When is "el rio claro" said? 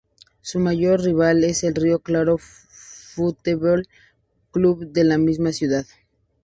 1.63-2.37